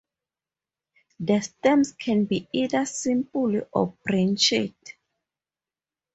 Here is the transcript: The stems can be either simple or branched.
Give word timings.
The 1.19 1.41
stems 1.41 1.91
can 1.91 2.25
be 2.25 2.49
either 2.51 2.85
simple 2.87 3.61
or 3.71 3.93
branched. 4.03 4.95